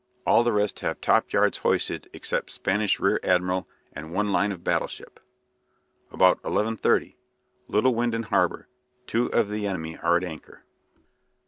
[0.25, 4.63] All the rest have top yards hoisted except Spanish rear admiral and one line of
[4.63, 5.19] battle ship."
[6.11, 7.13] About 11.3:
[7.67, 8.67] "Little wind in harbour.
[9.05, 10.63] Two of the enemy are at anchor."